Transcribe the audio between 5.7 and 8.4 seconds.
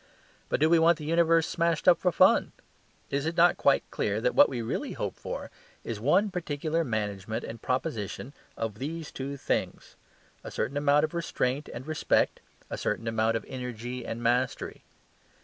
is one particular management and proposition